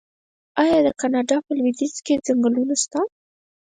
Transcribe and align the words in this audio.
آیا 0.61 0.77
د 0.85 0.87
کاناډا 1.01 1.37
په 1.45 1.51
لویدیځ 1.57 1.95
کې 2.05 2.23
ځنګلونه 2.25 2.63
نشته؟ 2.69 2.99